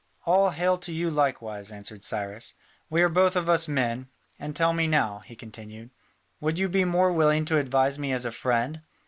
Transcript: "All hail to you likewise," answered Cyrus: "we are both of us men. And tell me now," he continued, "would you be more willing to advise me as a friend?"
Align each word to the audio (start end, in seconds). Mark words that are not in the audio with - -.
"All 0.25 0.49
hail 0.49 0.79
to 0.79 0.91
you 0.91 1.11
likewise," 1.11 1.71
answered 1.71 2.03
Cyrus: 2.03 2.55
"we 2.89 3.03
are 3.03 3.07
both 3.07 3.35
of 3.35 3.47
us 3.47 3.67
men. 3.67 4.07
And 4.39 4.55
tell 4.55 4.73
me 4.73 4.87
now," 4.87 5.19
he 5.19 5.35
continued, 5.35 5.91
"would 6.39 6.57
you 6.57 6.67
be 6.67 6.85
more 6.85 7.11
willing 7.11 7.45
to 7.45 7.59
advise 7.59 7.99
me 7.99 8.11
as 8.11 8.25
a 8.25 8.31
friend?" 8.31 8.81